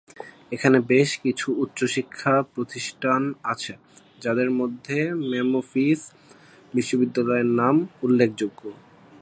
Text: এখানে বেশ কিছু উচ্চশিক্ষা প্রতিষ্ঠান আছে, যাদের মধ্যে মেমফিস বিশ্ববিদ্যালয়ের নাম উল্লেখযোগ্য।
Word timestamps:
এখানে 0.55 0.77
বেশ 0.91 1.09
কিছু 1.23 1.47
উচ্চশিক্ষা 1.63 2.33
প্রতিষ্ঠান 2.53 3.21
আছে, 3.43 3.73
যাদের 4.23 4.49
মধ্যে 4.59 4.97
মেমফিস 5.31 5.99
বিশ্ববিদ্যালয়ের 6.73 7.49
নাম 7.59 7.75
উল্লেখযোগ্য। 8.05 8.61